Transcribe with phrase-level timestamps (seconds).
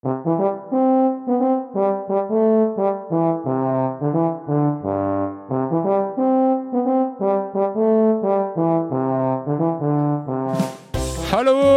[0.00, 0.14] Hallo,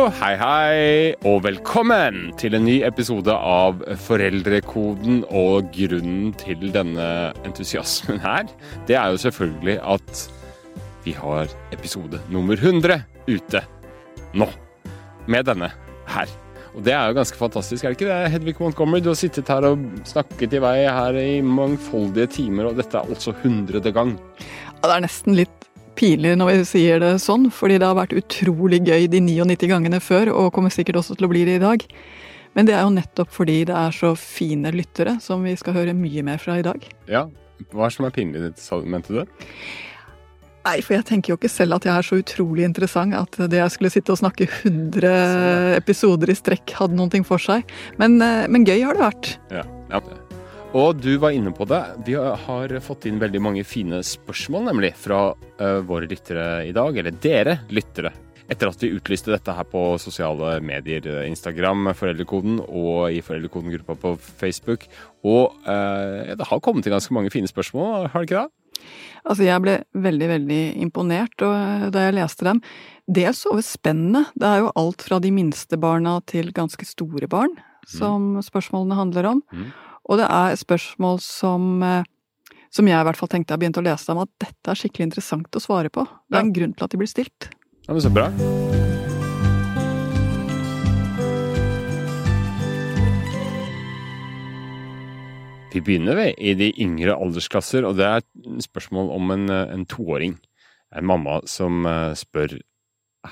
[0.08, 5.26] hei hei, og velkommen til en ny episode av Foreldrekoden.
[5.28, 8.48] Og grunnen til denne entusiasmen her,
[8.88, 10.32] det er jo selvfølgelig at
[11.04, 13.66] vi har episode nummer 100 ute
[14.32, 14.48] nå.
[15.28, 15.76] Med denne
[16.08, 16.43] her.
[16.74, 19.04] Og det er jo ganske fantastisk, er det ikke det, Hedvig Montgomery?
[19.04, 23.14] Du har sittet her og snakket i vei her i mangfoldige timer, og dette er
[23.14, 24.16] altså hundrede gang.
[24.40, 28.18] Ja, det er nesten litt pinlig når vi sier det sånn, fordi det har vært
[28.18, 31.64] utrolig gøy de 99 gangene før, og kommer sikkert også til å bli det i
[31.64, 31.86] dag.
[32.58, 35.96] Men det er jo nettopp fordi det er så fine lyttere som vi skal høre
[35.98, 36.86] mye mer fra i dag.
[37.10, 37.28] Ja,
[37.74, 38.50] hva er som er pinlig,
[38.90, 39.24] mente du?
[40.64, 43.60] Nei, for jeg tenker jo ikke selv at jeg er så utrolig interessant at det
[43.60, 47.68] jeg skulle sitte og snakke 100 episoder i strekk hadde noe for seg.
[48.00, 49.34] Men, eh, men gøy har det vært.
[49.52, 50.00] Ja, ja.
[50.74, 51.82] Og du var inne på det.
[52.08, 56.98] Vi har fått inn veldig mange fine spørsmål, nemlig, fra uh, våre lyttere i dag.
[56.98, 58.10] Eller dere lyttere.
[58.50, 64.16] Etter at vi utlyste dette her på sosiale medier, Instagram, Foreldrekoden og i Foreldrekoden-gruppa på
[64.42, 64.90] Facebook.
[65.22, 68.63] Og uh, det har kommet inn ganske mange fine spørsmål, har det ikke det?
[69.24, 72.60] Altså, jeg ble veldig, veldig imponert da jeg leste dem.
[73.08, 74.26] Det er så spennende.
[74.36, 77.56] Det er jo alt fra de minste barna til ganske store barn
[77.88, 78.44] som mm.
[78.48, 79.44] spørsmålene handler om.
[79.52, 79.72] Mm.
[80.12, 82.08] Og det er spørsmål som, eh,
[82.72, 85.12] som jeg i hvert fall tenkte jeg begynte å lese dem, at dette er skikkelig
[85.12, 86.08] interessant å svare på.
[86.28, 87.52] Det er en grunn til at de blir stilt.
[87.88, 88.30] Ja, men Så bra.
[95.74, 99.86] Vi begynner ved i de yngre aldersklasser, og det er et spørsmål om en, en
[99.90, 100.38] toåring.
[100.94, 102.60] En mamma som eh, spør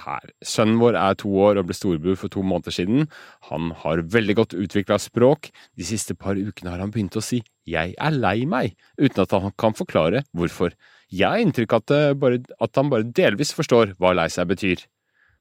[0.02, 0.32] her.
[0.46, 3.10] Sønnen vår er to år og ble storebror for to måneder siden.
[3.50, 5.52] Han har veldig godt utvikla språk.
[5.78, 9.32] De siste par ukene har han begynt å si 'jeg er lei meg', uten at
[9.32, 10.74] han kan forklare hvorfor.
[11.12, 14.88] Jeg har inntrykk av at, at han bare delvis forstår hva lei seg betyr,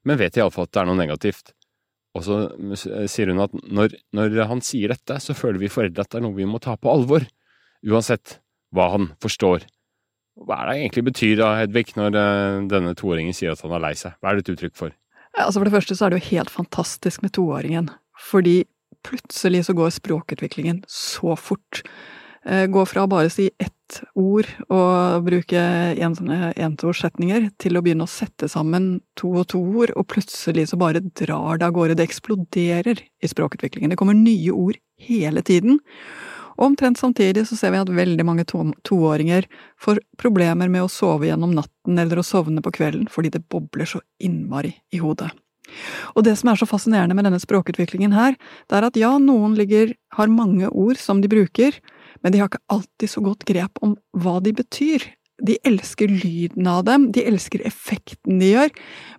[0.05, 1.55] men vet iallfall at det er noe negativt.
[2.19, 2.39] Og så
[3.11, 6.25] sier hun at når, når han sier dette, så føler vi foreldre at det er
[6.25, 7.27] noe vi må ta på alvor,
[7.87, 8.41] uansett
[8.75, 9.67] hva han forstår.
[10.41, 13.83] Hva er det egentlig betyr da, Hedvig, når eh, denne toåringen sier at han er
[13.83, 14.17] lei seg?
[14.19, 14.95] Hva er det et uttrykk for?
[15.39, 17.91] Altså For det første så er det jo helt fantastisk med toåringen.
[18.31, 18.63] Fordi
[19.07, 21.83] plutselig så går språkutviklingen så fort.
[22.47, 23.77] Eh, går fra å bare si ett
[24.17, 25.61] ord og bruke
[26.01, 31.03] entorssetninger, til å begynne å sette sammen to og to ord, og plutselig så bare
[31.03, 31.99] drar det av gårde.
[31.99, 33.93] Det eksploderer i språkutviklingen.
[33.93, 35.81] Det kommer nye ord hele tiden.
[36.57, 39.47] Og omtrent samtidig så ser vi at veldig mange to toåringer
[39.81, 43.89] får problemer med å sove gjennom natten eller å sovne på kvelden fordi det bobler
[43.89, 45.31] så innmari i hodet.
[46.19, 48.37] Og det som er så fascinerende med denne språkutviklingen her,
[48.69, 51.77] det er at ja, noen ligger, har mange ord som de bruker,
[52.23, 55.07] men de har ikke alltid så godt grep om hva de betyr.
[55.41, 58.73] De elsker lyden av dem, de elsker effekten de gjør,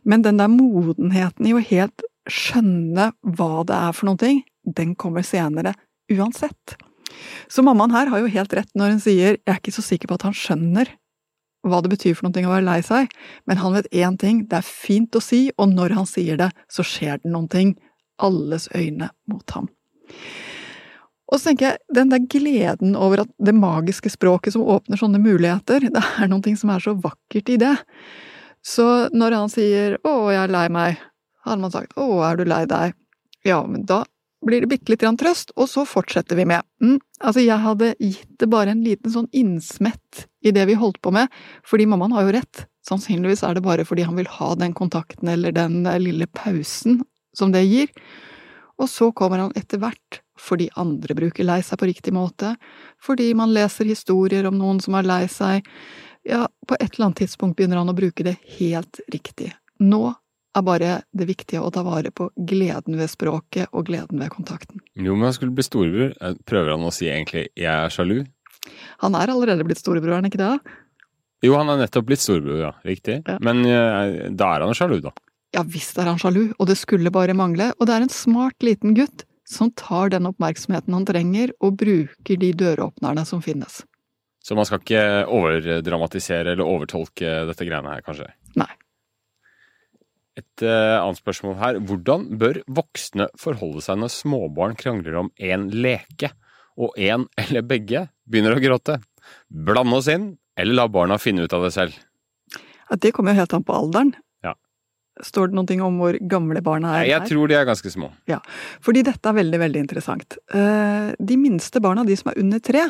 [0.06, 5.25] men den der modenheten i å helt skjønne hva det er for noe, den kommer
[5.25, 5.73] senere
[6.12, 6.78] uansett.
[7.50, 10.12] Så mammaen her har jo helt rett når hun sier jeg er ikke så sikker
[10.12, 10.94] på at han skjønner
[11.68, 13.12] hva det betyr for noe å være lei seg,
[13.45, 16.50] men han vet én ting, det er fint å si, og når han sier det,
[16.72, 17.75] så skjer det noen ting.
[18.22, 19.69] Alles øyne mot ham.
[21.31, 25.22] Og så tenker jeg, den der gleden over at det magiske språket som åpner sånne
[25.24, 27.75] muligheter, det er noe som er så vakkert i det.
[28.62, 30.97] Så når han sier 'Å, jeg er lei meg',
[31.46, 32.94] hadde man sagt 'Å, er du lei deg'?
[33.44, 34.03] Ja, men da
[34.46, 36.62] blir det bitte litt trøst, og så fortsetter vi med.
[36.81, 41.02] Mm, altså, jeg hadde gitt det bare en liten sånn innsmett i det vi holdt
[41.02, 41.30] på med,
[41.63, 42.66] fordi mammaen har jo rett.
[42.88, 47.03] Sannsynligvis er det bare fordi han vil ha den kontakten eller den lille pausen
[47.38, 47.90] som det gir.
[48.81, 52.56] Og så kommer han etter hvert, fordi andre bruker lei seg på riktig måte,
[53.02, 55.68] fordi man leser historier om noen som er lei seg.
[56.28, 59.52] Ja, på et eller annet tidspunkt begynner han å bruke det helt riktig.
[59.81, 60.12] Nå
[60.58, 64.81] er bare det viktige å ta vare på gleden ved språket og gleden ved kontakten.
[65.00, 66.13] Jo, men han skulle bli storebror.
[66.19, 68.28] Eh, prøver han å si egentlig 'jeg er sjalu'?
[69.01, 70.60] Han er allerede blitt storebror, er han ikke det?
[71.42, 72.72] Jo, han er nettopp blitt storebror, ja.
[72.86, 73.24] Riktig.
[73.25, 73.38] Ja.
[73.42, 75.12] Men uh, da er han sjalu, da.
[75.51, 77.74] Ja visst er han sjalu, og det skulle bare mangle.
[77.80, 82.39] Og det er en smart liten gutt som tar den oppmerksomheten han trenger, og bruker
[82.39, 83.81] de døråpnerne som finnes.
[84.42, 88.30] Så man skal ikke overdramatisere eller overtolke dette greiene her, kanskje?
[88.57, 88.69] Nei.
[90.39, 91.81] Et uh, annet spørsmål her.
[91.83, 96.31] Hvordan bør voksne forholde seg når småbarn krangler om én leke,
[96.80, 99.01] og én eller begge begynner å gråte?
[99.51, 102.00] Blande oss inn, eller la barna finne ut av det selv?
[102.56, 104.15] Ja, det kommer jo helt an på alderen.
[105.23, 107.07] Står det noe om hvor gamle barna er?
[107.12, 108.12] Jeg tror de er ganske små.
[108.29, 108.39] Ja,
[108.81, 110.38] fordi dette er veldig, veldig interessant.
[110.53, 112.88] Eh, De minste barna, de som er under tre,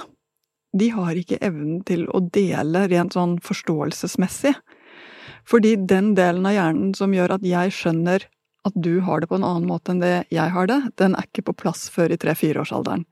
[0.77, 4.53] de har ikke evnen til å dele rent sånn forståelsesmessig.
[5.43, 8.27] Fordi den delen av hjernen som gjør at jeg skjønner
[8.67, 11.25] at du har det på en annen måte enn det jeg har det, den er
[11.25, 13.05] ikke på plass før i tre-fireårsalderen.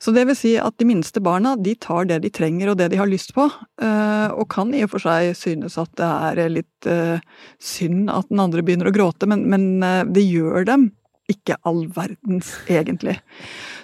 [0.00, 2.90] Så det vil si at de minste barna, de tar det de trenger og det
[2.92, 3.48] de har lyst på,
[3.82, 7.18] eh, og kan i og for seg synes at det er litt eh,
[7.60, 10.90] synd at den andre begynner å gråte, men, men eh, det gjør dem
[11.30, 13.18] ikke all verdens, egentlig.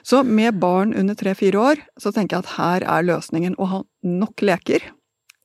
[0.06, 3.80] Så med barn under tre-fire år, så tenker jeg at her er løsningen å ha
[4.06, 4.92] nok leker.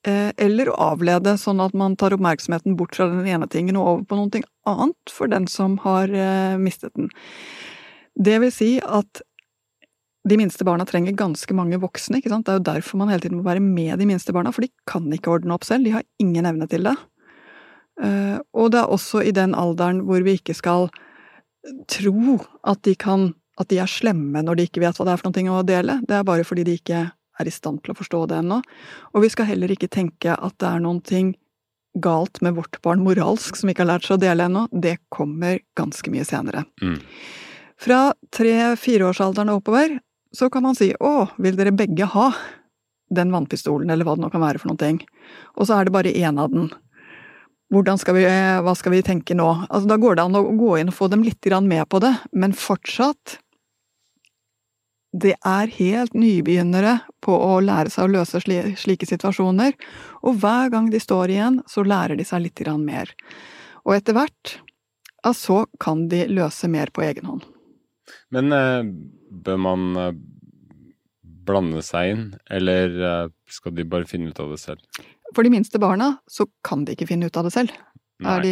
[0.07, 3.87] Eh, Eller å avlede, sånn at man tar oppmerksomheten bort fra den ene tingen og
[3.87, 7.11] over på noe annet for den som har eh, mistet den.
[8.17, 9.21] Det vil si at
[10.27, 12.47] de minste barna trenger ganske mange voksne, ikke sant.
[12.47, 14.71] Det er jo derfor man hele tiden må være med de minste barna, for de
[14.89, 15.87] kan ikke ordne opp selv.
[15.87, 16.97] De har ingen evne til det.
[18.03, 20.89] Eh, Og det er også i den alderen hvor vi ikke skal
[21.91, 25.21] tro at de kan at de er slemme når de ikke vet hva det er
[25.21, 25.99] for noe å dele.
[26.05, 27.07] Det er bare fordi de ikke
[27.39, 28.61] er i stand til å forstå det ennå.
[29.13, 31.35] Og vi skal heller ikke tenke at det er noen ting
[31.97, 34.67] galt med vårt barn moralsk som ikke har lært seg å dele ennå.
[34.71, 36.65] Det kommer ganske mye senere.
[36.81, 36.99] Mm.
[37.81, 38.01] Fra
[38.33, 39.99] tre-fireårsalderen og oppover
[40.35, 42.31] så kan man si å, vil dere begge ha
[43.13, 44.99] den vannpistolen, eller hva det nå kan være for noen ting.
[45.55, 46.69] Og så er det bare én av den.
[47.73, 48.23] Hvordan skal vi,
[48.63, 49.47] hva skal vi tenke nå?
[49.67, 52.13] Altså, da går det an å gå inn og få dem litt med på det,
[52.31, 53.39] men fortsatt
[55.17, 59.75] Det er helt nybegynnere på å lære seg å løse slike situasjoner,
[60.23, 63.11] og hver gang de står igjen, så lærer de seg litt mer.
[63.83, 64.57] Og etter hvert,
[65.23, 67.45] ja, så kan de løse mer på egen hånd.
[68.31, 68.87] Men eh,
[69.43, 70.13] bør man eh,
[71.47, 75.03] blande seg inn, eller eh, skal de bare finne ut av det selv?
[75.35, 77.73] For de minste barna så kan de ikke finne ut av det selv.
[78.25, 78.51] Er de,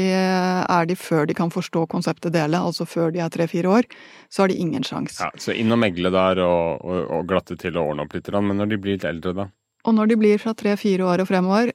[0.70, 3.88] er de før de kan forstå konseptet dele, altså før de er tre-fire år,
[4.30, 5.18] så har de ingen sjans.
[5.24, 8.30] Ja, så inn og megle der og, og, og glatte til og ordne opp litt,
[8.30, 9.48] men når de blir litt eldre, da?
[9.86, 11.72] Og når de blir fra tre-fire år og fremover,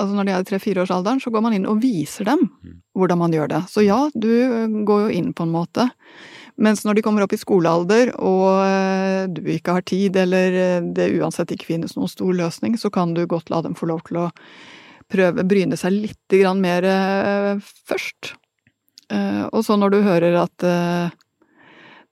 [0.00, 2.80] altså når de er i tre-fireårsalderen, så går man inn og viser dem Mm.
[2.96, 3.60] hvordan man gjør det.
[3.68, 4.30] Så ja, du
[4.88, 5.88] går jo inn på en måte.
[6.56, 10.80] Mens når de kommer opp i skolealder, og eh, du ikke har tid, eller eh,
[10.94, 14.00] det uansett ikke finnes noen stor løsning, så kan du godt la dem få lov
[14.08, 14.30] til å
[15.14, 18.34] prøve bryne seg litt grann mer eh, først.
[19.12, 21.14] Eh, Og så når du hører at eh,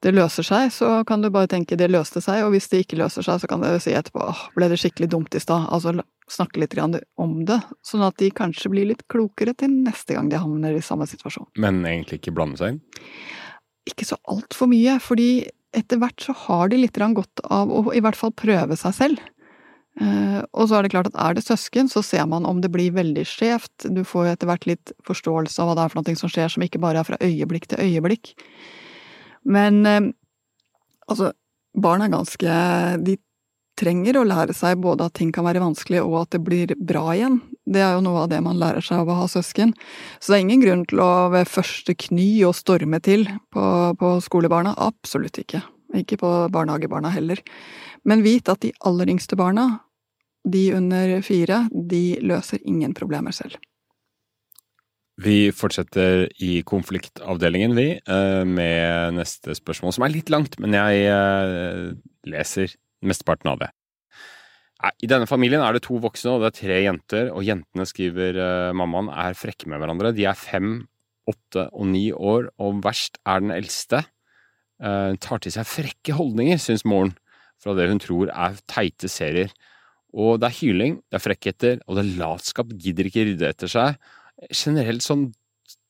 [0.02, 2.98] det løser seg, så kan du bare tenke det løste seg, og hvis det ikke
[2.98, 5.94] løser seg, så kan du si etterpå åh, ble det skikkelig dumt i stad, altså
[6.32, 10.30] snakke litt grann om det, sånn at de kanskje blir litt klokere til neste gang
[10.32, 11.52] de havner i samme situasjon.
[11.60, 12.80] Men egentlig ikke blande seg inn?
[13.90, 15.28] Ikke så altfor mye, fordi
[15.76, 19.22] etter hvert så har de litt godt av å i hvert fall prøve seg selv.
[20.00, 22.72] Eh, og så er det klart at er det søsken, så ser man om det
[22.72, 23.88] blir veldig skjevt.
[23.92, 26.64] Du får etter hvert litt forståelse av hva det er for noe som skjer, som
[26.64, 28.32] ikke bare er fra øyeblikk til øyeblikk.
[29.44, 30.08] Men eh,
[31.10, 31.32] altså,
[31.74, 32.56] barn er ganske
[33.02, 33.18] De
[33.82, 37.06] trenger å lære seg både at ting kan være vanskelig, og at det blir bra
[37.16, 37.40] igjen.
[37.64, 39.72] Det er jo noe av det man lærer seg av å ha søsken.
[40.20, 43.64] Så det er ingen grunn til å ved første kny og storme til på,
[43.98, 44.76] på skolebarna.
[44.76, 45.62] Absolutt ikke.
[45.96, 47.42] Ikke på barnehagebarna heller.
[48.08, 49.66] Men vit at de aller yngste barna,
[50.48, 53.60] de under fire, de løser ingen problemer selv.
[55.22, 61.04] Vi fortsetter i konfliktavdelingen, vi, eh, med neste spørsmål, som er litt langt, men jeg
[61.04, 61.92] eh,
[62.26, 62.74] leser
[63.04, 63.70] mesteparten av det.
[64.98, 68.40] I denne familien er det to voksne, og det er tre jenter, og jentene, skriver
[68.40, 70.14] eh, mammaen, er frekke med hverandre.
[70.16, 70.88] De er fem,
[71.28, 74.02] åtte og ni år, og verst er den eldste.
[74.80, 77.12] Eh, tar til seg frekke holdninger, syns moren,
[77.62, 79.52] fra det hun tror er teite serier.
[80.12, 83.70] Og det er hyling, det er frekkheter, og det er latskap, gidder ikke rydde etter
[83.70, 84.00] seg
[84.50, 85.30] generelt sånn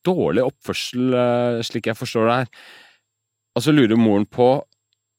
[0.06, 2.48] dårlig oppførsel, eh, slik jeg forstår det her.
[3.56, 4.48] Og så lurer moren på,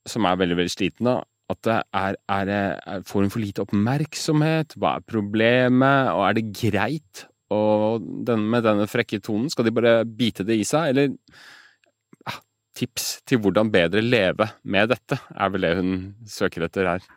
[0.09, 3.63] som er veldig, veldig sliten da, at det er, er, er, får hun for lite
[3.63, 4.75] oppmerksomhet?
[4.79, 6.11] Hva er problemet?
[6.15, 9.51] Og er det greit og den, med denne frekke tonen?
[9.53, 11.13] Skal de bare bite det i seg, eller
[12.77, 15.91] tips til hvordan bedre leve med dette, er vel det hun
[16.29, 17.07] søker etter her.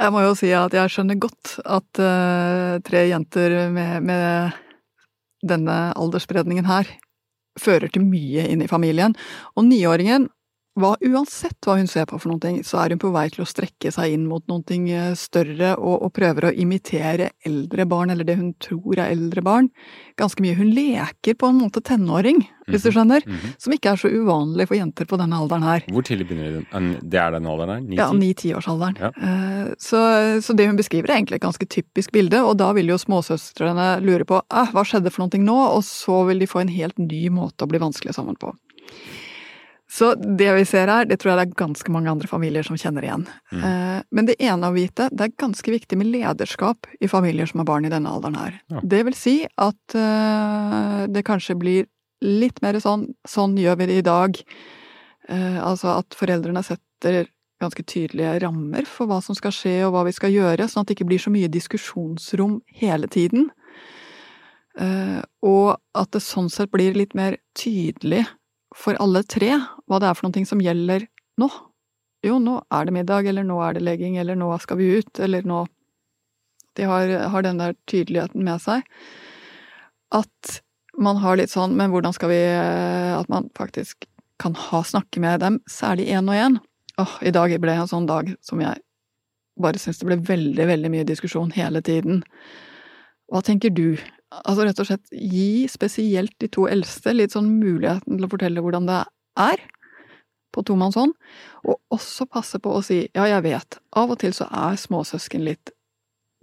[0.00, 4.58] Jeg må jo si at jeg skjønner godt at uh, tre jenter med, med
[5.42, 6.88] denne aldersspredningen her
[7.60, 9.16] fører til mye inn i familien.
[9.58, 10.28] Og niåringen
[10.80, 13.48] hva, uansett hva hun ser på for ting, så er hun på vei til å
[13.48, 18.26] strekke seg inn mot noe eh, større og, og, prøver å imitere eldre barn, eller
[18.26, 19.70] det hun tror er eldre barn,
[20.20, 20.56] ganske mye.
[20.58, 22.94] Hun leker på en måte tenåring, hvis du mhm.
[22.96, 23.54] skjønner, mm -hmm.
[23.58, 25.84] som ikke er så uvanlig for jenter på denne alderen her.
[25.88, 26.96] Hvor tidlig begynner hun?
[27.02, 27.80] Det er den alderen her?
[27.80, 28.96] 9, ja, ni-tiårsalderen.
[29.00, 29.10] Ja.
[29.16, 29.98] Uh, så,
[30.42, 34.00] så, det hun beskriver er egentlig et ganske typisk bilde, og da vil jo småsøstrene
[34.00, 36.98] lure på eh, hva skjedde for noe nå, og så vil de få en helt
[36.98, 38.54] ny måte å bli vanskelig sammen på.
[39.90, 42.76] Så det vi ser her, det tror jeg det er ganske mange andre familier som
[42.78, 43.24] kjenner igjen.
[43.50, 43.62] Mm.
[43.66, 47.62] Eh, men det ene å vite, det er ganske viktig med lederskap i familier som
[47.62, 48.60] har barn i denne alderen her.
[48.70, 48.84] Ja.
[48.94, 51.90] Det vil si at uh, det kanskje blir
[52.22, 54.38] litt mer sånn sånn gjør vi det i dag.
[55.26, 57.26] Uh, altså at foreldrene setter
[57.60, 60.92] ganske tydelige rammer for hva som skal skje og hva vi skal gjøre, sånn at
[60.92, 63.50] det ikke blir så mye diskusjonsrom hele tiden.
[65.44, 65.66] Og
[65.98, 68.22] at det sånn sett blir litt mer tydelig
[68.76, 69.54] for alle tre
[69.88, 71.06] hva det er for noe som gjelder
[71.40, 71.48] nå.
[72.26, 75.20] Jo, nå er det middag, eller nå er det legging, eller nå skal vi ut,
[75.24, 75.64] eller nå
[76.78, 78.84] De har, har den der tydeligheten med seg.
[80.14, 80.60] At
[80.98, 82.38] man har litt sånn Men hvordan skal vi
[83.14, 84.06] At man faktisk
[84.40, 86.54] kan ha snakke med dem, særlig én og én.
[86.96, 88.80] Åh, i dag ble en sånn dag som jeg
[89.60, 92.22] bare syns det ble veldig, veldig mye diskusjon hele tiden.
[93.28, 93.98] Hva tenker du?
[94.30, 98.62] Altså rett og slett gi spesielt de to eldste litt sånn muligheten til å fortelle
[98.62, 99.02] hvordan det
[99.40, 99.62] er
[100.54, 101.14] på tomannshånd,
[101.66, 105.44] og også passe på å si ja, jeg vet, av og til så er småsøsken
[105.46, 105.70] litt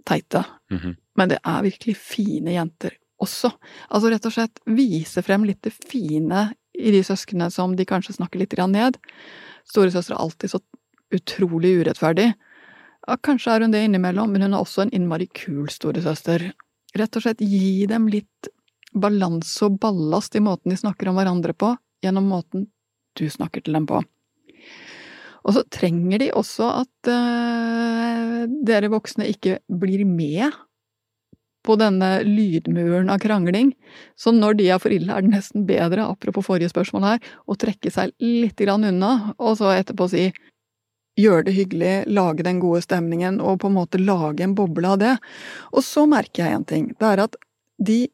[0.08, 0.96] teite, mm -hmm.
[1.16, 3.50] men det er virkelig fine jenter også.
[3.90, 8.16] Altså rett og slett vise frem litt det fine i de søsknene som de kanskje
[8.16, 8.96] snakker litt ned.
[9.64, 10.60] Storesøster er alltid så
[11.12, 12.34] utrolig urettferdig.
[13.08, 16.52] Ja, kanskje er hun det innimellom, men hun er også en innmari kul storesøster,
[16.96, 18.48] Rett og slett gi dem litt
[18.96, 22.68] balanse og ballast i måten de snakker om hverandre på, gjennom måten
[23.18, 24.00] du snakker til dem på.
[25.46, 30.56] Og så trenger de også at uh, dere voksne ikke blir med
[31.68, 33.74] på denne lydmuren av krangling.
[34.16, 37.56] Så når de er for ille, er det nesten bedre, apropos forrige spørsmål her, å
[37.60, 40.28] trekke seg litt unna, og så etterpå si
[41.18, 45.02] gjøre det hyggelig, lage den gode stemningen og på en måte lage en boble av
[45.02, 45.16] det.
[45.74, 46.88] Og så merker jeg en ting.
[46.98, 47.38] Det er at
[47.78, 48.06] de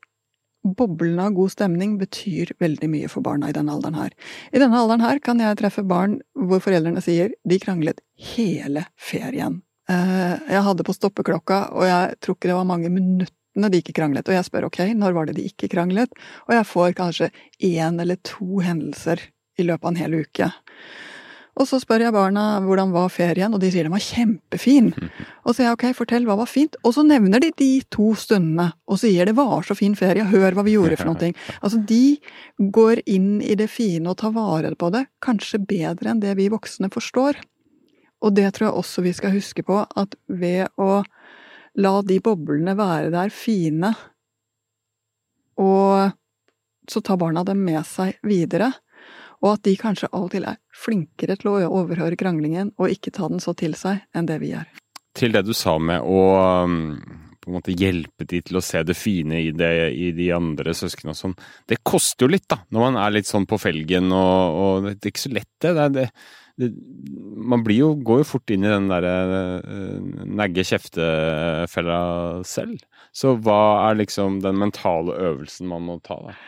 [0.64, 4.16] boblene av god stemning betyr veldig mye for barna i denne alderen her.
[4.52, 8.00] I denne alderen her kan jeg treffe barn hvor foreldrene sier de kranglet
[8.32, 9.60] hele ferien.
[9.90, 13.96] Eh, jeg hadde på stoppeklokka, og jeg tror ikke det var mange minuttene de ikke
[14.00, 14.28] kranglet.
[14.28, 16.14] Og jeg spør ok, når var det de ikke kranglet?
[16.48, 19.20] Og jeg får kanskje én eller to hendelser
[19.60, 20.48] i løpet av en hel uke.
[21.54, 24.90] Og så spør jeg barna hvordan var ferien, og de sier den var kjempefin.
[25.44, 28.14] Og så sier jeg ok, fortell hva var fint, og så nevner de de to
[28.16, 31.28] stundene og sier det var så fin ferie, hør hva vi gjorde for noe.
[31.64, 32.16] Altså de
[32.58, 36.48] går inn i det fine og tar vare på det, kanskje bedre enn det vi
[36.48, 37.36] voksne forstår.
[38.24, 41.02] Og det tror jeg også vi skal huske på, at ved å
[41.76, 43.92] la de boblene være der fine,
[45.60, 46.14] og
[46.90, 48.72] så tar barna dem med seg videre,
[49.44, 53.12] og at de kanskje av og til er flinkere til å overhøre kranglingen og ikke
[53.14, 54.70] ta den så til seg enn det vi er.
[55.14, 56.22] Til det du sa med å
[56.64, 56.94] um,
[57.44, 60.72] på en måte hjelpe de til å se det fine i, det, i de andre
[60.74, 61.36] søsknene og sånn.
[61.68, 64.96] Det koster jo litt, da, når man er litt sånn på felgen og, og det
[64.96, 65.74] er ikke så lett, det.
[65.76, 66.08] det, det,
[66.64, 66.70] det
[67.52, 69.14] man jo, går jo fort inn i den derre
[69.60, 72.00] uh, negge-kjefte-fella
[72.48, 72.80] selv.
[73.14, 76.38] Så hva er liksom den mentale øvelsen man må ta, da?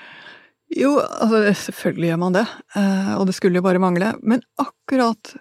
[0.75, 5.37] Jo, altså selvfølgelig gjør man det, eh, og det skulle jo bare mangle, men akkurat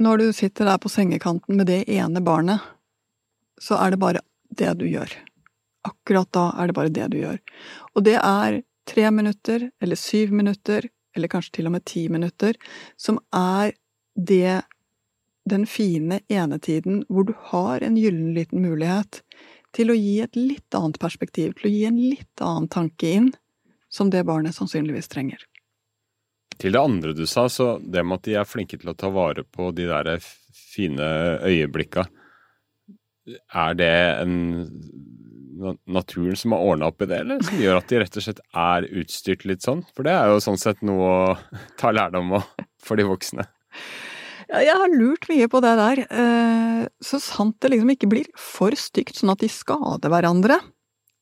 [0.00, 2.64] når du sitter der på sengekanten med det ene barnet,
[3.60, 4.24] så er det bare
[4.56, 5.12] det du gjør.
[5.86, 7.38] Akkurat da er det bare det du gjør.
[7.94, 12.56] Og det er tre minutter, eller syv minutter, eller kanskje til og med ti minutter,
[12.96, 13.74] som er
[14.16, 14.62] det
[15.48, 19.22] den fine enetiden hvor du har en gyllen liten mulighet
[19.76, 23.30] til å gi et litt annet perspektiv, til å gi en litt annen tanke inn,
[23.90, 25.42] som det barnet sannsynligvis trenger.
[26.60, 29.08] Til det andre du sa, så det med at de er flinke til å ta
[29.12, 31.06] vare på de der fine
[31.46, 32.06] øyeblikka,
[33.30, 34.36] er det en
[35.88, 38.42] naturen som har ordna opp i det, eller som gjør at de rett og slett
[38.56, 39.82] er utstyrt litt sånn?
[39.94, 42.48] For det er jo sånn sett noe å ta lærdom av
[42.82, 43.46] for de voksne.
[44.50, 46.00] Jeg har lurt mye på det der.
[46.10, 50.58] Eh, så sant det liksom ikke blir for stygt sånn at de skader hverandre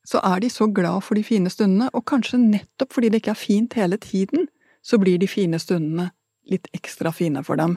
[0.09, 3.35] så er de så glad for de fine stundene, og kanskje nettopp fordi det ikke
[3.35, 4.49] er fint hele tiden,
[4.81, 6.11] så blir de fine stundene
[6.49, 7.77] litt ekstra fine for dem.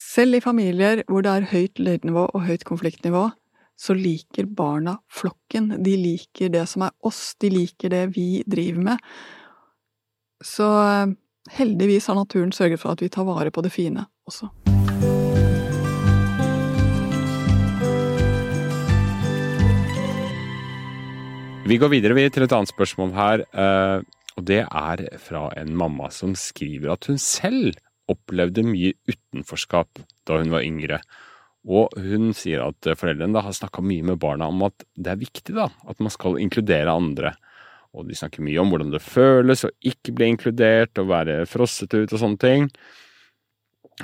[0.00, 3.28] Selv i familier hvor det er høyt lydnivå og høyt konfliktnivå,
[3.76, 8.92] så liker barna flokken, de liker det som er oss, de liker det vi driver
[8.92, 9.08] med.
[10.44, 10.68] Så
[11.50, 14.63] heldigvis har naturen sørget for at vi tar vare på det fine også.
[21.64, 24.02] Vi går videre til et annet spørsmål her, eh,
[24.36, 30.42] og det er fra en mamma som skriver at hun selv opplevde mye utenforskap da
[30.42, 30.98] hun var yngre.
[31.64, 35.54] Og hun sier at foreldrene har snakka mye med barna om at det er viktig
[35.56, 37.32] da, at man skal inkludere andre.
[37.96, 41.96] Og de snakker mye om hvordan det føles å ikke bli inkludert, og være frosset
[41.96, 42.68] ut og sånne ting.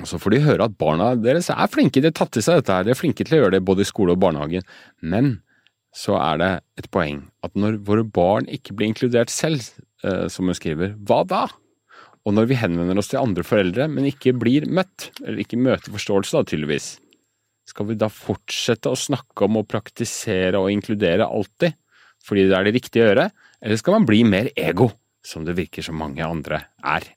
[0.01, 2.63] Og så får de høre at barna deres er flinke, de har tatt til seg
[2.63, 4.65] dette her, de er flinke til å gjøre det både i skole og barnehagen.
[5.05, 5.35] Men
[5.91, 9.65] så er det et poeng at når våre barn ikke blir inkludert selv,
[10.05, 11.45] eh, som hun skriver, hva da?
[12.21, 15.93] Og når vi henvender oss til andre foreldre, men ikke blir møtt, eller ikke møter
[15.93, 16.89] forståelse, da tydeligvis,
[17.67, 21.77] skal vi da fortsette å snakke om å praktisere og inkludere alltid,
[22.21, 23.29] fordi det er det riktige å gjøre,
[23.61, 24.91] eller skal man bli mer ego,
[25.25, 27.09] som det virker som mange andre er?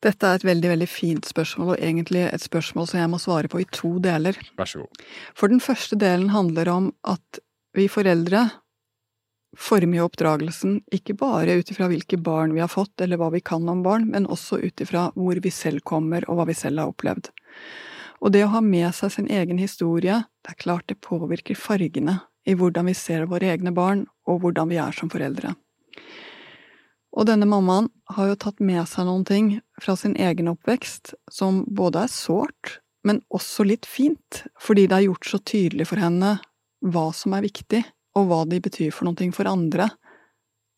[0.00, 3.50] Dette er et veldig veldig fint spørsmål, og egentlig et spørsmål som jeg må svare
[3.52, 4.38] på i to deler.
[4.56, 5.02] Vær så god.
[5.36, 7.42] For den første delen handler om at
[7.76, 8.48] vi foreldre
[9.58, 13.42] former jo oppdragelsen ikke bare ut ifra hvilke barn vi har fått, eller hva vi
[13.42, 16.82] kan om barn, men også ut ifra hvor vi selv kommer og hva vi selv
[16.82, 17.30] har opplevd.
[18.20, 22.20] Og det å ha med seg sin egen historie, det er klart det påvirker fargene
[22.46, 25.54] i hvordan vi ser våre egne barn, og hvordan vi er som foreldre.
[27.10, 29.48] Og denne mammaen har jo tatt med seg noen ting
[29.82, 35.08] fra sin egen oppvekst som både er sårt, men også litt fint, fordi det er
[35.08, 36.36] gjort så tydelig for henne
[36.80, 37.82] hva som er viktig,
[38.18, 39.90] og hva de betyr for noe for andre,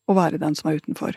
[0.09, 1.15] å være den som er utenfor.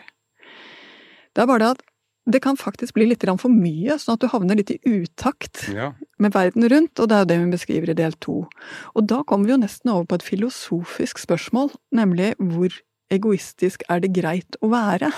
[1.35, 1.85] Det er bare det at
[2.27, 5.93] det kan faktisk bli litt for mye, sånn at du havner litt i utakt Ja.
[6.19, 8.49] med verden rundt, og det er jo det vi beskriver i del to.
[8.95, 12.69] Og da kommer vi jo nesten over på et filosofisk spørsmål, nemlig hvor
[13.09, 15.11] egoistisk er det greit å være?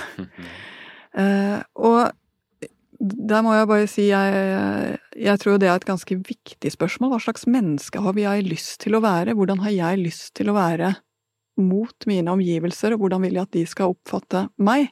[1.18, 2.12] uh, og
[3.00, 7.13] der må jeg bare si jeg, jeg tror det er et ganske viktig spørsmål.
[7.13, 9.38] Hva slags menneske har jeg lyst til å være?
[9.39, 10.98] Hvordan har jeg lyst til å være
[11.60, 14.88] mot mine omgivelser, og hvordan vil jeg at de skal oppfatte meg?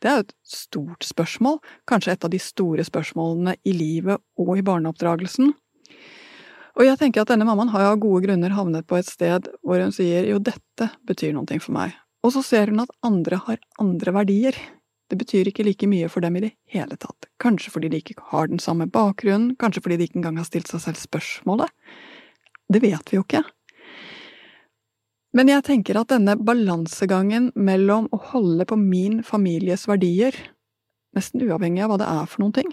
[0.00, 4.54] Det er jo et stort spørsmål, kanskje et av de store spørsmålene i livet og
[4.58, 5.52] i barneoppdragelsen.
[6.72, 9.80] Og jeg tenker at denne mammaen har av gode grunner havnet på et sted hvor
[9.82, 11.96] hun sier jo, dette betyr noe for meg.
[12.24, 14.56] Og så ser hun at andre har andre verdier.
[15.12, 17.26] Det betyr ikke like mye for dem i det hele tatt.
[17.42, 20.70] Kanskje fordi de ikke har den samme bakgrunnen, kanskje fordi de ikke engang har stilt
[20.72, 21.68] seg selv spørsmålet.
[22.72, 23.42] Det vet vi jo ikke.
[25.36, 30.32] Men jeg tenker at denne balansegangen mellom å holde på min families verdier,
[31.12, 32.72] nesten uavhengig av hva det er for noen ting,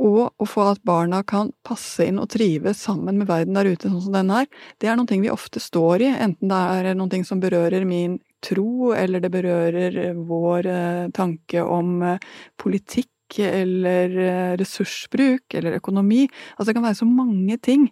[0.00, 3.92] og å få at barna kan passe inn og trives sammen med verden der ute
[3.92, 6.94] sånn som denne er, det er noen ting vi ofte står i, enten det er
[6.96, 12.22] noen ting som berører min tro, eller det berører vår eh, tanke om eh,
[12.60, 16.24] politikk eller eh, ressursbruk eller økonomi.
[16.56, 17.90] Altså det kan være så mange ting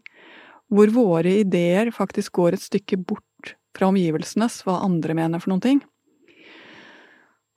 [0.68, 5.64] hvor våre ideer faktisk går et stykke bort fra omgivelsenes, hva andre mener for noen
[5.64, 5.80] ting.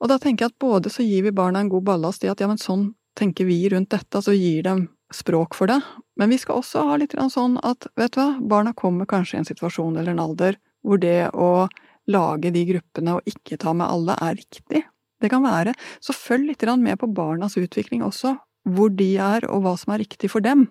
[0.02, 2.40] Og da tenker jeg at både så gir vi barna en god ballast i at
[2.40, 5.78] ja, men sånn tenker vi rundt dette, altså gir dem språk for det,
[6.16, 9.40] men vi skal også ha litt sånn at, vet du hva, barna kommer kanskje i
[9.42, 11.68] en situasjon eller en alder hvor det å
[12.10, 14.82] lage de gruppene og ikke ta med alle er riktig.
[15.22, 15.74] Det kan være.
[16.02, 18.36] Så følg litt med på barnas utvikling også,
[18.66, 20.68] hvor de er og hva som er riktig for dem.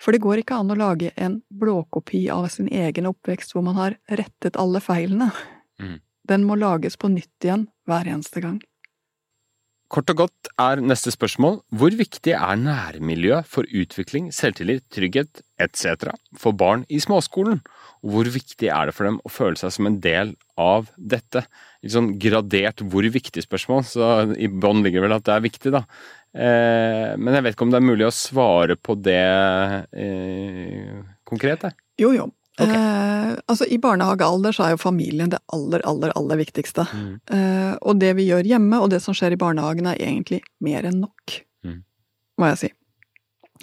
[0.00, 3.78] For det går ikke an å lage en blåkopi av sin egen oppvekst hvor man
[3.80, 5.30] har rettet alle feilene.
[5.80, 6.00] Mm.
[6.28, 8.58] Den må lages på nytt igjen hver eneste gang.
[9.86, 16.10] Kort og godt er neste spørsmål hvor viktig er nærmiljø for utvikling, selvtillit, trygghet etc.
[16.34, 17.60] for barn i småskolen?
[18.04, 21.44] Og hvor viktig er det for dem å føle seg som en del av dette?
[21.82, 25.72] Litt sånn gradert hvor viktig spørsmål, så i bånn ligger vel at det er viktig,
[25.74, 25.84] da.
[26.36, 29.20] Eh, men jeg vet ikke om det er mulig å svare på det
[29.96, 31.64] eh, konkret?
[31.68, 31.78] Jeg.
[32.02, 32.26] Jo, jo.
[32.56, 32.72] Okay.
[32.72, 36.86] Eh, altså, I barnehagealder så er jo familien det aller, aller, aller viktigste.
[36.88, 37.10] Mm.
[37.36, 40.88] Eh, og det vi gjør hjemme, og det som skjer i barnehagen, er egentlig mer
[40.88, 41.80] enn nok, Mm.
[42.38, 42.68] må jeg si.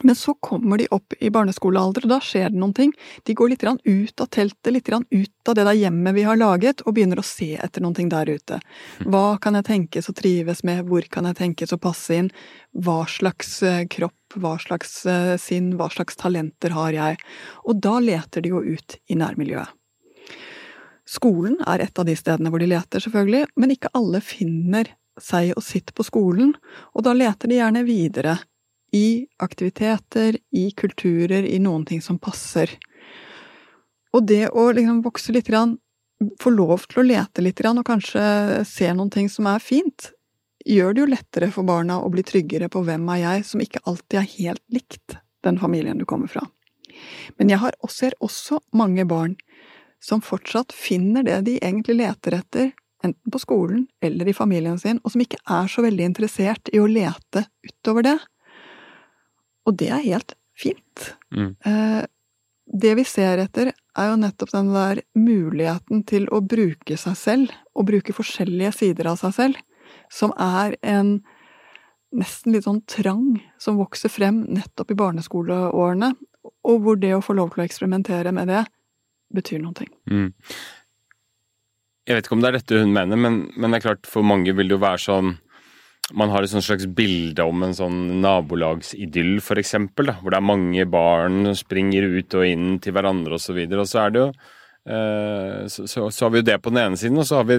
[0.02, 2.94] Men så kommer de opp i barneskolealder, og da skjer det noen ting.
[3.28, 6.82] De går litt ut av teltet, litt ut av det der hjemmet vi har laget,
[6.86, 8.60] og begynner å se etter noen ting der ute.
[9.06, 12.32] Hva kan jeg tenkes å trives med, hvor kan jeg tenkes å passe inn,
[12.74, 17.22] hva slags eh, kropp, hva slags eh, sinn, hva slags talenter har jeg?
[17.70, 19.70] Og da leter de jo ut i nærmiljøet.
[21.04, 24.88] Skolen er et av de stedene hvor de leter, selvfølgelig, men ikke alle finner
[25.22, 26.56] seg og sitt på skolen,
[26.96, 28.38] og da leter de gjerne videre
[28.94, 32.70] i aktiviteter, i kulturer, i noen ting som passer.
[34.14, 35.50] Og det å liksom vokse litt
[36.40, 40.12] få lov til å lete litt og kanskje se noen ting som er fint,
[40.66, 43.82] gjør det jo lettere for barna å bli tryggere på hvem er jeg, som ikke
[43.84, 46.46] alltid er helt likt den familien du kommer fra.
[47.38, 49.36] Men jeg har ser også mange barn
[50.04, 52.72] som fortsatt finner det de egentlig leter etter,
[53.04, 56.80] enten på skolen eller i familien sin, og som ikke er så veldig interessert i
[56.80, 58.18] å lete utover det.
[59.68, 61.14] Og det er helt fint.
[61.34, 61.54] Mm.
[61.66, 62.02] Eh,
[62.66, 67.56] det vi ser etter, er jo nettopp den der muligheten til å bruke seg selv,
[67.74, 69.64] og bruke forskjellige sider av seg selv,
[70.14, 71.18] som er en
[72.14, 77.36] nesten litt sånn trang som vokser frem nettopp i barneskoleårene, og hvor det å få
[77.38, 78.64] lov til å eksperimentere med det
[79.34, 79.92] betyr noen ting.
[80.12, 80.32] Mm.
[82.04, 84.28] Jeg vet ikke om det er dette hun mener, men, men, det er klart for
[84.28, 85.36] mange vil det jo være sånn
[86.12, 91.46] Man har et slags bilde om en sånn nabolagsidyll, eksempel, hvor det er mange barn
[91.48, 93.62] som springer ut og inn til hverandre osv.
[93.64, 96.60] Og, så og så er det jo eh, så, så, så, har vi jo det
[96.60, 97.58] på den ene siden, og så har vi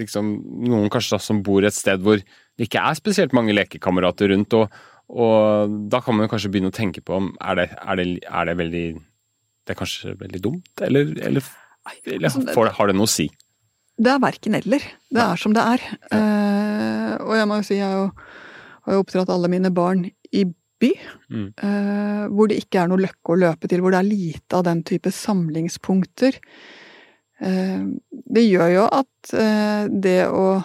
[0.00, 0.32] liksom
[0.66, 4.58] noen kanskje da, som bor et sted hvor det ikke er spesielt mange lekekamerater rundt.
[4.58, 4.80] og
[5.10, 8.46] og da kan man kanskje begynne å tenke på om er det, er det, er
[8.46, 8.84] det veldig
[9.66, 11.46] Det er kanskje veldig dumt, eller, eller,
[12.06, 13.26] eller altså, har det noe å si?
[14.00, 14.86] Det er verken eller.
[15.12, 15.84] Det er som det er.
[16.12, 18.32] Uh, og jeg må jo si, jeg har jo,
[18.86, 20.46] har jo oppdratt alle mine barn i
[20.80, 20.90] by,
[21.28, 21.48] mm.
[21.60, 24.64] uh, hvor det ikke er noe løkke å løpe til, hvor det er lite av
[24.70, 26.40] den type samlingspunkter.
[27.44, 29.34] Uh, det gjør jo at
[29.90, 30.60] det å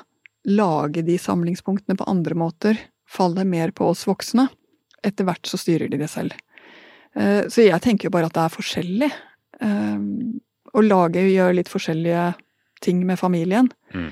[0.46, 4.48] lage de samlingspunktene på andre måter faller mer på oss voksne.
[5.06, 6.36] Etter hvert så styrer de det selv.
[7.16, 9.12] Eh, så jeg tenker jo bare at det er forskjellig.
[9.66, 10.00] Eh,
[10.76, 12.34] å lage gjør litt forskjellige
[12.86, 13.72] ting med familien.
[13.94, 14.10] Mm.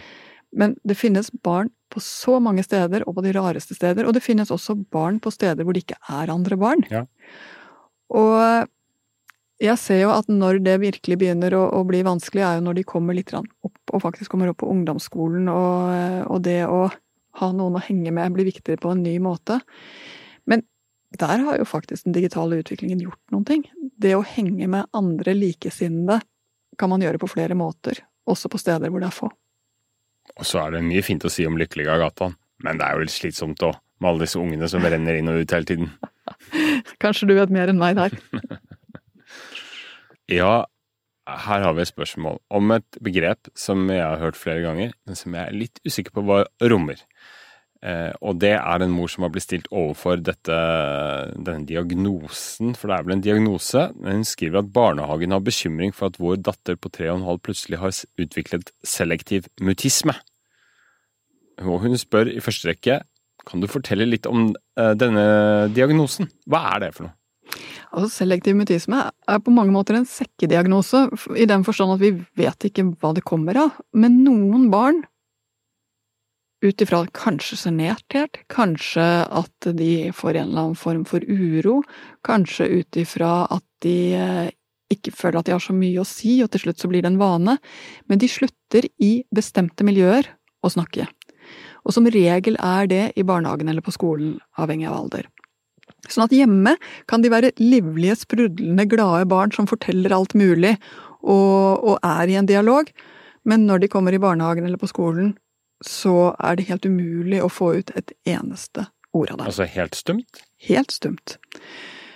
[0.54, 4.06] Men det finnes barn på så mange steder, og på de rareste steder.
[4.06, 6.86] Og det finnes også barn på steder hvor det ikke er andre barn.
[6.94, 7.06] Ja.
[8.14, 8.70] Og
[9.64, 12.80] jeg ser jo at når det virkelig begynner å, å, bli vanskelig, er jo når
[12.80, 16.88] de kommer litt opp, og faktisk kommer opp på ungdomsskolen, og, og det å
[17.40, 19.60] ha noen å henge med blir viktigere på en ny måte.
[20.50, 20.66] Men
[21.18, 23.66] der har jo faktisk den digitale utviklingen gjort noen ting.
[23.80, 26.20] Det å henge med andre likesinnede
[26.78, 29.30] kan man gjøre på flere måter, også på steder hvor det er få.
[30.40, 33.06] Og så er det mye fint å si om Lykkelige gataen, men det er jo
[33.06, 35.92] litt slitsomt òg, med alle disse ungene som renner inn og ut hele tiden.
[37.04, 38.16] Kanskje du vet mer enn meg der.
[40.40, 40.54] ja,
[41.28, 45.20] her har vi et spørsmål om et begrep som jeg har hørt flere ganger, men
[45.20, 47.00] som jeg er litt usikker på hva rommer.
[47.84, 50.58] Eh, og det er en mor som har blitt stilt overfor dette,
[51.36, 53.88] denne diagnosen, for det er vel en diagnose.
[54.00, 57.44] Hun skriver at barnehagen har bekymring for at vår datter på tre og en halv
[57.44, 57.92] plutselig har
[58.24, 60.16] utviklet selektiv mutisme.
[61.64, 63.02] Og hun spør i første rekke
[63.44, 65.26] kan du fortelle litt om eh, denne
[65.76, 66.32] diagnosen.
[66.48, 67.18] Hva er det for noe?
[67.94, 71.06] Altså, selektiv mutisme er på mange måter en sekkediagnose,
[71.38, 73.76] i den forstand at vi vet ikke hva det kommer av.
[73.94, 75.04] Men noen barn,
[76.64, 81.82] ut ifra kanskje sjenerthet, kanskje at de får en eller annen form for uro,
[82.26, 84.52] kanskje ut ifra at de eh,
[84.94, 87.12] ikke føler at de har så mye å si, og til slutt så blir det
[87.14, 87.58] en vane,
[88.08, 90.30] men de slutter i bestemte miljøer
[90.64, 91.08] å snakke.
[91.84, 95.28] Og som regel er det i barnehagen eller på skolen, avhengig av alder.
[96.12, 96.76] Sånn at hjemme
[97.08, 100.76] kan de være livlige, sprudlende, glade barn som forteller alt mulig
[101.24, 102.90] og, og, er i en dialog,
[103.48, 105.34] men når de kommer i barnehagen eller på skolen,
[105.86, 109.48] så er det helt umulig å få ut et eneste ord av dem.
[109.48, 110.44] Altså helt stumt?
[110.64, 111.38] Helt stumt.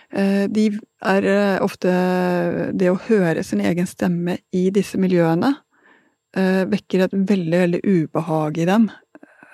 [0.10, 0.70] Eh, de
[1.04, 1.92] er eh, ofte
[2.72, 5.50] Det å høre sin egen stemme i disse miljøene
[6.38, 8.92] eh, vekker et veldig, veldig ubehag i dem.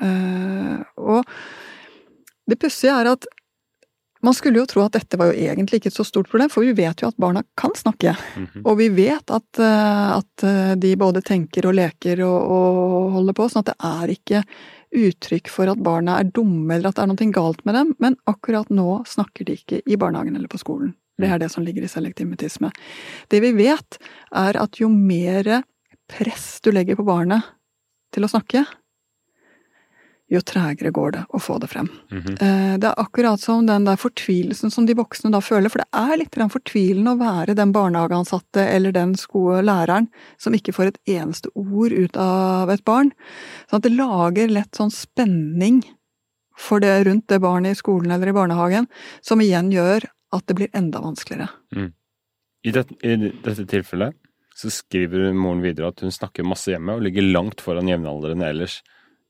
[0.03, 1.23] Og
[2.49, 3.27] det pussige er at
[4.23, 6.63] man skulle jo tro at dette var jo egentlig ikke et så stort problem, for
[6.63, 8.15] vi vet jo at barna kan snakke.
[8.35, 8.61] Mm -hmm.
[8.65, 13.33] Og vi vet at, eh, at, eh, de både tenker og leker og, og, holder
[13.33, 14.43] på, sånn at det er ikke
[14.95, 18.15] uttrykk for at barna er dumme eller at det er noe galt med dem, men
[18.25, 20.93] akkurat nå snakker de ikke i barnehagen eller på skolen.
[21.17, 22.71] Det er det som ligger i selektiv mutisme.
[23.29, 23.97] Det vi vet,
[24.33, 25.63] er at jo mer
[26.07, 27.43] press du legger på barnet
[28.13, 28.65] til å snakke,
[30.31, 31.89] jo tregere går det å få det frem.
[32.11, 32.79] Mm -hmm.
[32.79, 36.17] Det er akkurat som den der fortvilelsen som de voksne da føler, for det er
[36.17, 40.07] litt fortvilende å være den barnehageansatte eller den læreren
[40.37, 43.11] som ikke får et eneste ord ut av et barn.
[43.69, 45.83] Sånn at det lager lett sånn spenning
[46.57, 48.87] for det rundt det barnet i skolen eller i barnehagen,
[49.21, 51.49] som igjen gjør at det blir enda vanskeligere.
[51.75, 51.93] Mm.
[52.63, 54.15] I, det, I dette tilfellet
[54.55, 58.81] så skriver moren videre at hun snakker masse hjemme og ligger langt foran jevnaldrende ellers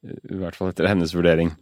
[0.04, 1.54] i hvert fall etter hennes vurdering.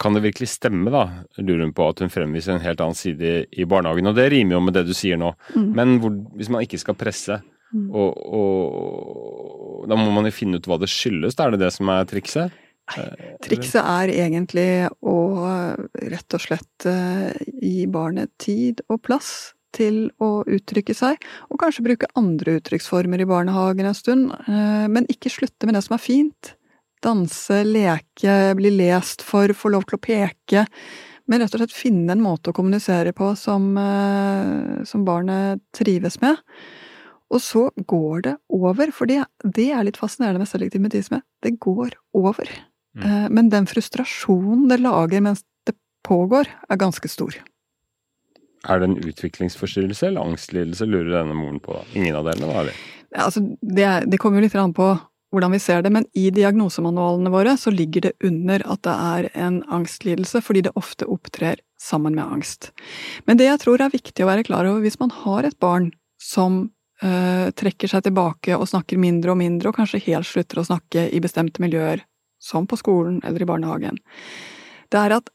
[0.00, 1.04] Kan det virkelig stemme, da,
[1.42, 4.08] lurer hun på, at hun fremviser en helt annen side i barnehagen?
[4.08, 5.68] Og det rimer jo med det du sier nå, mm.
[5.76, 7.36] men hvor, hvis man ikke skal presse,
[7.74, 7.90] mm.
[7.92, 11.72] og, og, da må man jo finne ut hva det skyldes, da er det det
[11.76, 12.56] som er trikset?
[12.90, 13.06] Nei,
[13.44, 14.70] trikset er egentlig
[15.06, 15.16] å
[16.10, 21.20] rett og slett eh, gi barnet tid og plass til å uttrykke seg,
[21.52, 25.84] og kanskje bruke andre uttrykksformer i barnehagen en stund, eh, men ikke slutte med det
[25.86, 26.54] som er fint.
[27.00, 30.66] Danse, leke, bli lest for, få lov til å peke.
[31.30, 36.20] Men rett og slett finne en måte å kommunisere på som, eh, som barnet trives
[36.20, 36.36] med.
[37.30, 41.22] Og så går det over, for det, det er litt fascinerende med selektiv mutisme.
[41.42, 42.50] Det går over.
[42.98, 43.04] Mm.
[43.06, 47.38] Eh, men den frustrasjonen det lager mens det pågår, er ganske stor.
[48.68, 51.78] Er det en utviklingsforstyrrelse eller angstlidelse, lurer denne moren på?
[51.94, 52.74] Ingen av delene, da?
[53.10, 54.92] Ja, altså, det, det, kommer jo litt an på
[55.30, 59.28] hvordan vi ser det, men i diagnosemanualene våre så ligger det under at det er
[59.46, 62.70] en angstlidelse, fordi det ofte opptrer sammen med angst.
[63.26, 65.90] Men det jeg tror er viktig å være klar over hvis man har et barn
[66.20, 66.62] som
[67.02, 71.06] øh, trekker seg tilbake og snakker mindre og mindre, og kanskje helt slutter å snakke
[71.08, 72.02] i bestemte miljøer,
[72.40, 74.00] som på skolen eller i barnehagen,
[74.90, 75.30] det er at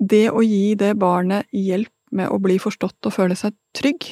[0.00, 4.06] det å gi det barnet hjelp med å bli forstått og føle seg trygg,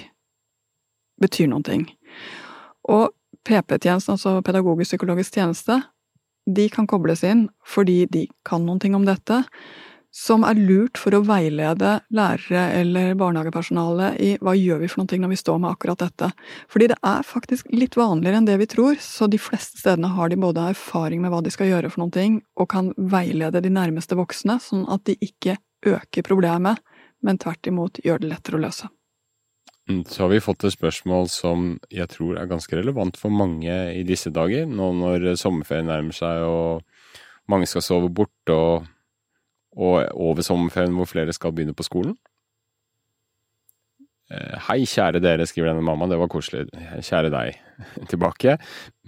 [1.18, 1.87] betyr noen ting.
[2.88, 3.11] Og
[3.46, 5.83] PP-tjenesten, altså pedagogisk-psykologisk tjeneste,
[6.48, 9.42] de kan kobles inn fordi de kan noen ting om dette,
[10.14, 15.20] som er lurt for å veilede lærere eller barnehagepersonale i hva gjør vi for ting
[15.22, 16.31] når vi står med akkurat dette.
[16.72, 20.33] Fordi det er faktisk litt vanligere enn det vi tror, så de fleste stedene har
[20.33, 24.16] de både erfaring med hva de skal gjøre for ting, og kan veilede de nærmeste
[24.18, 26.81] voksne, sånn at de ikke øker problemet,
[27.22, 28.88] men tvert imot gjør det lettere å løse.
[29.88, 33.72] Mm, så har vi fått et spørsmål som jeg tror er ganske relevant for mange
[33.96, 36.85] i disse dager, nå når sommerferien nærmer seg og
[37.48, 38.85] mange skal sove bort, og,
[39.77, 42.18] og over sommerferien hvor flere skal begynne på skolen.
[44.29, 46.66] Eh, hei, kjære dere, skriver denne mammaen, det var koselig.
[47.01, 47.57] Kjære deg.
[48.12, 48.59] Tilbake.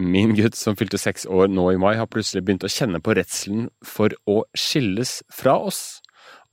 [0.01, 3.13] Min gutt som fylte seks år nå i mai, har plutselig begynt å kjenne på
[3.19, 6.01] redselen for å skilles fra oss.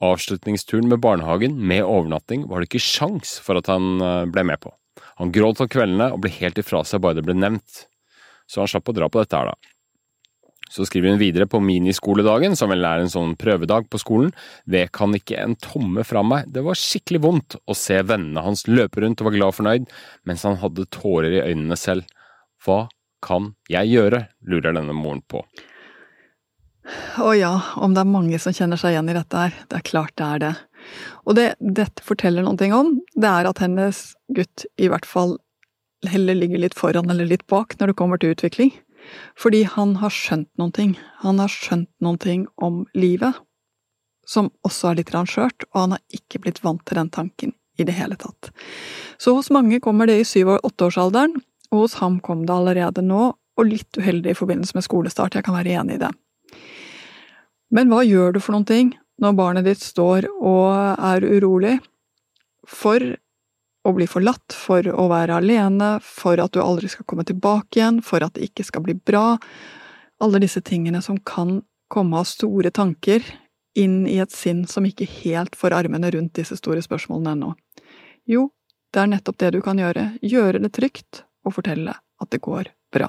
[0.05, 4.61] Avslutningsturen med barnehagen med overnatting var det ikke sjans for at han eh, ble med
[4.63, 4.71] på.
[5.19, 7.85] Han gråt om kveldene og ble helt ifra seg bare det ble nevnt.
[8.49, 9.75] Så han slapp å dra på dette her, da.
[10.69, 14.35] Så skriver hun videre på miniskoledagen, som vel er en sånn prøvedag på skolen.
[14.69, 18.67] Det kan ikke en tomme fra meg, det var skikkelig vondt å se vennene hans
[18.69, 19.89] løpe rundt og var glad og fornøyd,
[20.29, 22.05] mens han hadde tårer i øynene selv.
[22.65, 22.85] Hva
[23.25, 25.43] kan jeg gjøre, lurer denne moren på.
[27.20, 29.57] Å ja, om det er mange som kjenner seg igjen i dette her.
[29.68, 30.55] Det er klart det er det.
[31.27, 34.03] Og det dette forteller noe om, det er at hennes
[34.35, 35.37] gutt i hvert fall
[36.07, 38.72] heller ligger litt foran eller litt bak når det kommer til utvikling.
[39.38, 40.96] Fordi han har skjønt noen ting.
[41.24, 43.37] Han har skjønt noen ting om livet,
[44.29, 47.87] som også er litt skjørt, og han har ikke blitt vant til den tanken i
[47.87, 48.51] det hele tatt.
[49.18, 51.38] Så hos mange kommer det i syv- og åtteårsalderen,
[51.72, 55.46] og hos ham kom det allerede nå, og litt uheldig i forbindelse med skolestart, jeg
[55.46, 56.12] kan være enig i det.
[57.74, 60.70] Men hva gjør du for noen ting når barnet ditt står og
[61.04, 61.78] er urolig
[62.68, 63.02] for
[63.88, 68.02] å bli forlatt, for å være alene, for at du aldri skal komme tilbake igjen,
[68.04, 69.38] for at det ikke skal bli bra,
[70.22, 73.24] alle disse tingene som kan komme av store tanker
[73.78, 77.54] inn i et sinn som ikke helt får armene rundt disse store spørsmålene ennå.
[78.28, 78.48] Jo,
[78.92, 82.72] det er nettopp det du kan gjøre, gjøre det trygt og fortelle at det går
[82.92, 83.09] bra.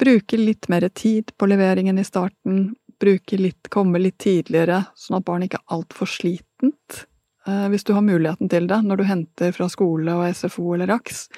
[0.00, 5.26] Bruke litt mer tid på leveringen i starten, bruke litt, komme litt tidligere, sånn at
[5.26, 7.04] barnet ikke er altfor slitent,
[7.46, 10.92] eh, hvis du har muligheten til det, når du henter fra skole og SFO eller
[10.98, 11.28] AKS.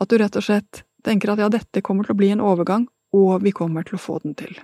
[0.00, 2.88] At du rett og slett tenker at ja, dette kommer til å bli en overgang,
[3.16, 4.56] og vi kommer til å få den til.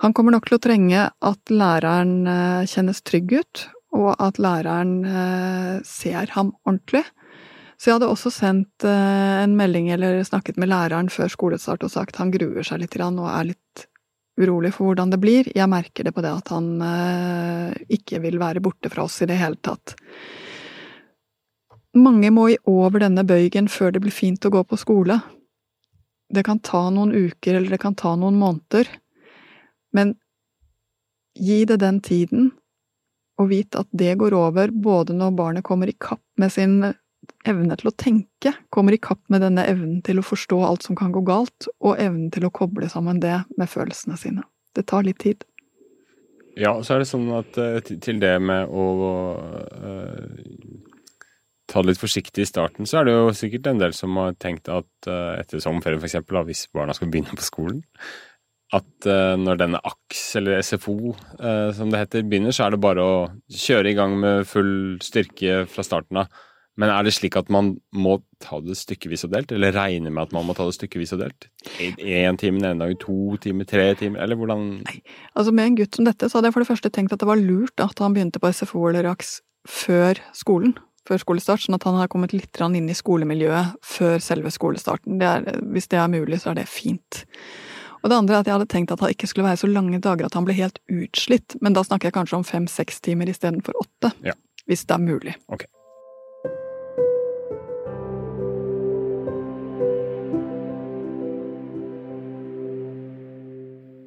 [0.00, 5.00] Han kommer nok til å trenge at læreren eh, kjennes trygg ut, og at læreren
[5.04, 7.04] eh, ser ham ordentlig.
[7.80, 12.18] Så jeg hadde også sendt en melding eller snakket med læreren før skolestart og sagt
[12.20, 13.69] han gruer seg litt og er litt
[14.40, 15.50] urolig for hvordan det blir.
[15.54, 19.28] Jeg merker det på det at han eh, ikke vil være borte fra oss i
[19.30, 19.96] det hele tatt.
[21.98, 25.18] Mange må i over denne bøygen før det blir fint å gå på skole.
[26.30, 28.86] Det kan ta noen uker, eller det kan ta noen måneder,
[29.96, 30.14] men
[31.34, 32.52] gi det den tiden,
[33.40, 36.76] og vit at det går over både når barnet kommer i kapp med sin
[37.48, 40.98] evne til å tenke kommer i kapp med denne evnen til å forstå alt som
[40.98, 44.44] kan gå galt, og evnen til å koble sammen det med følelsene sine.
[44.76, 45.44] Det tar litt tid.
[46.58, 48.86] Ja, så er det sånn at eh, til det med å
[49.38, 50.24] uh,
[51.70, 54.34] ta det litt forsiktig i starten, så er det jo sikkert en del som har
[54.42, 57.84] tenkt at uh, etter sommerferien f.eks., hvis barna skal begynne på skolen,
[58.70, 61.16] at når denne AKS, eller SFO
[61.74, 63.16] som det heter, begynner, så er det bare å
[63.50, 64.70] kjøre i gang med full
[65.02, 66.30] styrke fra starten av
[66.78, 70.28] Men er det slik at man må ta det stykkevis og delt, eller regne med
[70.28, 71.48] at man må ta det stykkevis og delt?
[71.80, 75.00] Én time den ene dagen, to timer, tre timer, eller hvordan Nei,
[75.34, 77.28] altså med en gutt som dette, så hadde jeg for det første tenkt at det
[77.28, 80.76] var lurt at han begynte på SFO eller RAKS før skolen.
[81.08, 85.18] Før skolestart, sånn at han har kommet litt inn i skolemiljøet før selve skolestarten.
[85.20, 87.24] Det er, hvis det er mulig, så er det fint.
[88.00, 90.00] Og det andre er at jeg hadde tenkt at det ikke skulle være så lange
[90.00, 93.76] dager at han ble helt utslitt, men da snakker jeg kanskje om fem-seks timer istedenfor
[93.80, 94.12] åtte.
[94.24, 94.36] Ja.
[94.68, 95.34] Hvis det er mulig.
[95.52, 95.66] Ok.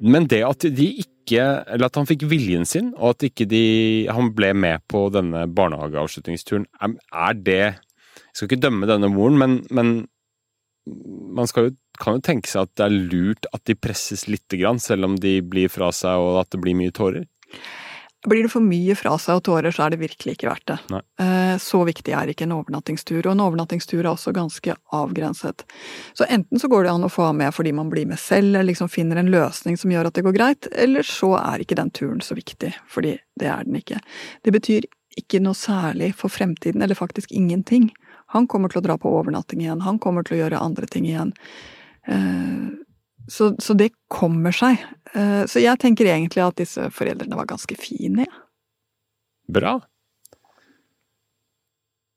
[0.04, 1.10] Men det at de ikke
[1.72, 3.64] Eller at han fikk viljen sin, og at ikke de
[4.12, 9.54] Han ble med på denne barnehageavslutningsturen, er, det Jeg skal ikke dømme denne moren, men,
[9.70, 9.94] men
[10.84, 14.82] man jo, kan jo tenke seg at det er lurt at de presses lite grann,
[14.82, 17.24] selv om de blir fra seg og at det blir mye tårer?
[18.24, 20.76] Blir det for mye fra seg og tårer, så er det virkelig ikke verdt det.
[20.94, 21.00] Nei.
[21.20, 25.66] Eh, så viktig er ikke en overnattingstur, og en overnattingstur er også ganske avgrenset.
[26.16, 28.54] Så enten så går det an å få av med fordi man blir med selv,
[28.54, 31.78] eller liksom finner en løsning som gjør at det går greit, eller så er ikke
[31.80, 34.00] den turen så viktig, fordi det er den ikke.
[34.44, 34.88] Det betyr
[35.20, 37.90] ikke noe særlig for fremtiden, eller faktisk ingenting.
[38.32, 41.06] Han kommer til å dra på overnatting igjen, han kommer til å gjøre andre ting
[41.10, 41.36] igjen.
[42.08, 42.72] Eh,
[43.30, 44.80] så, så det kommer seg.
[45.14, 48.40] Eh, så jeg tenker egentlig at disse foreldrene var ganske fine, ja.
[49.54, 49.78] Bra.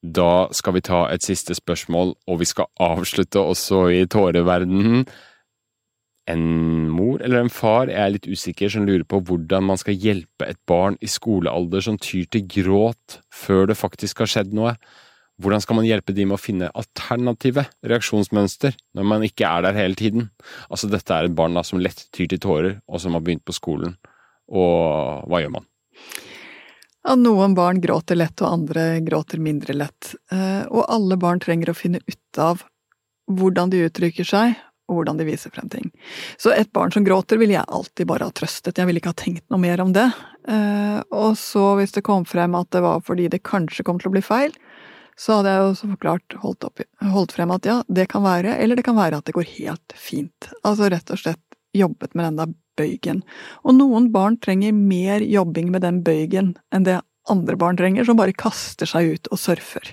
[0.03, 5.07] Da skal vi ta et siste spørsmål, og vi skal avslutte også i tåreverdenen.
[6.27, 6.45] En
[6.91, 10.47] mor eller en far, jeg er litt usikker, som lurer på hvordan man skal hjelpe
[10.47, 14.75] et barn i skolealder som tyr til gråt før det faktisk har skjedd noe.
[15.37, 19.77] Hvordan skal man hjelpe de med å finne alternative reaksjonsmønster når man ikke er der
[19.77, 20.31] hele tiden?
[20.71, 23.45] Altså, dette er et barn da, som lett tyr til tårer, og som har begynt
[23.45, 23.93] på skolen.
[24.49, 25.67] Og hva gjør man?
[27.07, 30.15] Ja, noen barn gråter lett, og andre gråter mindre lett.
[30.33, 32.65] Eh, og alle barn trenger å finne ut av
[33.31, 35.91] hvordan de uttrykker seg, og hvordan de viser frem ting.
[36.39, 39.19] Så et barn som gråter, ville jeg alltid bare ha trøstet, jeg ville ikke ha
[39.19, 40.07] tenkt noe mer om det.
[40.47, 44.09] Eh, og så, hvis det kom frem at det var fordi det kanskje kom til
[44.11, 44.55] å bli feil,
[45.17, 46.81] så hadde jeg jo så forklart holdt, opp,
[47.13, 49.95] holdt frem at ja, det kan være, eller det kan være at det går helt
[49.97, 50.49] fint.
[50.61, 53.23] Altså rett og slett jobbet med den der bøygen.
[53.65, 58.19] Og noen barn trenger mer jobbing med den bøygen enn det andre barn trenger, som
[58.19, 59.89] bare kaster seg ut og surfer.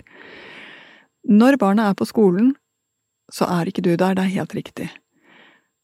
[1.25, 2.53] Når barnet er på skolen,
[3.33, 4.91] så er ikke du der, det er helt riktig.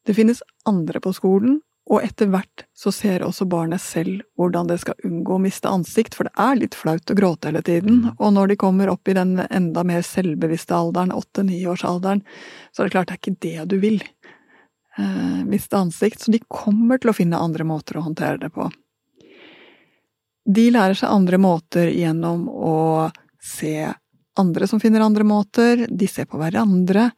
[0.07, 4.79] Det finnes andre på skolen og etter hvert så ser også barnet selv hvordan det
[4.83, 8.13] skal unngå å miste ansikt, for det er litt flaut å gråte hele tiden, mm.
[8.15, 12.23] og når de kommer opp i den enda mer selvbevisste alderen, åtte-niårsalderen,
[12.71, 13.99] så er det klart det er ikke det du vil.
[15.01, 18.71] Eh, miste ansikt, så de kommer til å finne andre måter å håndtere det på.
[20.51, 22.79] De lærer seg andre måter gjennom å
[23.43, 23.91] se
[24.39, 27.11] andre som finner andre måter, de ser på hverandre,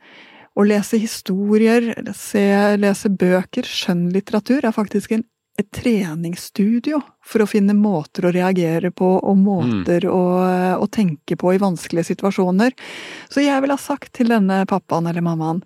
[0.55, 2.45] å lese historier, se,
[2.81, 5.25] lese bøker, skjønnlitteratur, er faktisk en,
[5.61, 10.13] et treningsstudio for å finne måter å reagere på og måter mm.
[10.13, 10.23] å,
[10.81, 12.77] å, tenke på i vanskelige situasjoner.
[13.33, 15.65] Så jeg ville ha sagt til denne pappaen eller mammaen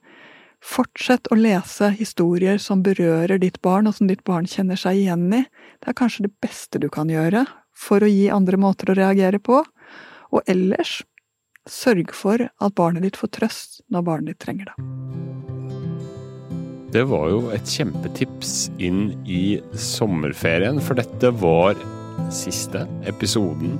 [0.66, 5.28] Fortsett å lese historier som berører ditt barn, og som ditt barn kjenner seg igjen
[5.30, 5.42] i.
[5.78, 7.44] Det er kanskje det beste du kan gjøre
[7.76, 9.60] for å gi andre måter å reagere på.
[10.32, 11.04] Og ellers
[11.66, 14.76] Sørg for at barnet ditt får trøst når barnet ditt trenger det.
[16.94, 21.74] Det var jo et kjempetips inn i sommerferien, for dette var
[22.32, 23.74] siste episoden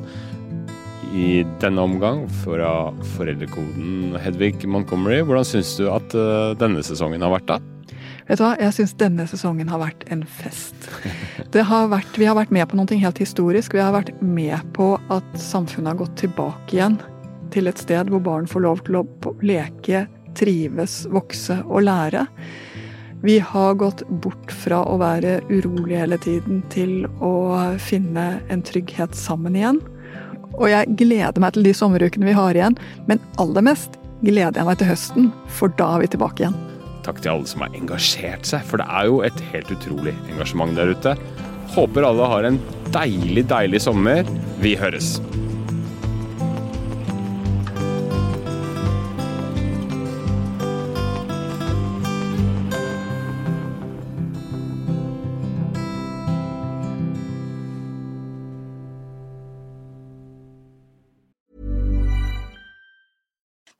[1.16, 4.18] i denne omgang fra Foreldrekoden.
[4.20, 7.62] Hedvig Montgomery, hvordan syns du at eh, denne sesongen har vært da?
[8.26, 10.90] Vet du hva, jeg syns denne sesongen har vært en fest.
[11.54, 13.78] Har vært, vi har vært med på noe helt historisk.
[13.78, 16.98] Vi har vært med på at samfunnet har gått tilbake igjen
[17.54, 19.04] til et sted hvor barn får lov til å
[19.46, 20.06] leke,
[20.36, 22.26] trives, vokse og lære.
[23.24, 27.32] Vi har gått bort fra å være urolige hele tiden til å
[27.82, 29.80] finne en trygghet sammen igjen.
[30.56, 32.76] Og jeg gleder meg til de sommerukene vi har igjen,
[33.08, 36.60] men aller mest gleder jeg meg til høsten, for da er vi tilbake igjen.
[37.06, 40.76] Takk til alle som har engasjert seg, for det er jo et helt utrolig engasjement
[40.78, 41.16] der ute.
[41.76, 42.60] Håper alle har en
[42.94, 44.26] deilig, deilig sommer.
[44.62, 45.16] Vi høres.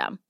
[0.00, 0.29] system.